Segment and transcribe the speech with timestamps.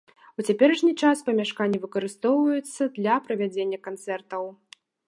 [0.37, 4.43] У цяперашні час памяшканні выкарыстоўваюцца для правядзення канцэртаў.